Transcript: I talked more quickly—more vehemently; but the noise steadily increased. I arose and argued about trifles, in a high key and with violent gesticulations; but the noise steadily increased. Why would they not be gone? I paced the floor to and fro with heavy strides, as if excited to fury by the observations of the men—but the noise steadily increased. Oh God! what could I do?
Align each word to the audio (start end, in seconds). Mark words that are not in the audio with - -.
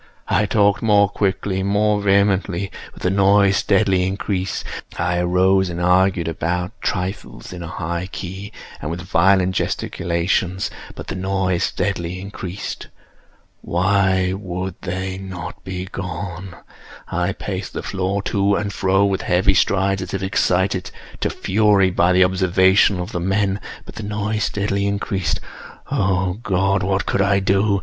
I 0.29 0.47
talked 0.47 0.81
more 0.81 1.07
quickly—more 1.09 2.01
vehemently; 2.01 2.71
but 2.91 3.03
the 3.03 3.11
noise 3.11 3.57
steadily 3.57 4.07
increased. 4.07 4.63
I 4.97 5.19
arose 5.19 5.69
and 5.69 5.79
argued 5.79 6.27
about 6.27 6.71
trifles, 6.81 7.53
in 7.53 7.61
a 7.61 7.67
high 7.67 8.07
key 8.11 8.51
and 8.81 8.89
with 8.89 9.01
violent 9.03 9.53
gesticulations; 9.53 10.71
but 10.95 11.05
the 11.05 11.13
noise 11.13 11.65
steadily 11.65 12.19
increased. 12.19 12.87
Why 13.61 14.33
would 14.33 14.73
they 14.81 15.19
not 15.19 15.63
be 15.63 15.85
gone? 15.85 16.55
I 17.09 17.33
paced 17.33 17.73
the 17.73 17.83
floor 17.83 18.23
to 18.23 18.55
and 18.55 18.73
fro 18.73 19.05
with 19.05 19.21
heavy 19.21 19.53
strides, 19.53 20.01
as 20.01 20.15
if 20.15 20.23
excited 20.23 20.89
to 21.19 21.29
fury 21.29 21.91
by 21.91 22.11
the 22.11 22.23
observations 22.23 22.99
of 23.01 23.11
the 23.11 23.19
men—but 23.19 23.93
the 23.93 24.01
noise 24.01 24.45
steadily 24.45 24.87
increased. 24.87 25.39
Oh 25.91 26.39
God! 26.41 26.81
what 26.81 27.05
could 27.05 27.21
I 27.21 27.39
do? 27.39 27.79